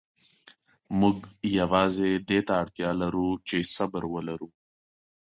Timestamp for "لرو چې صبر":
3.01-4.03